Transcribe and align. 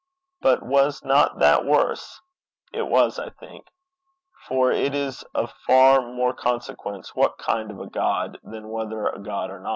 But 0.41 0.63
was 0.63 1.03
not 1.05 1.37
that 1.37 1.63
worse? 1.63 2.21
It 2.73 2.87
was, 2.87 3.19
I 3.19 3.29
think. 3.29 3.67
For 4.47 4.71
it 4.71 4.95
is 4.95 5.21
of 5.35 5.53
far 5.67 6.01
more 6.01 6.33
consequence 6.33 7.13
what 7.15 7.37
kind 7.37 7.69
of 7.69 7.79
a 7.79 7.85
God, 7.87 8.39
than 8.41 8.69
whether 8.69 9.05
a 9.05 9.19
God 9.21 9.51
or 9.51 9.59
no. 9.59 9.69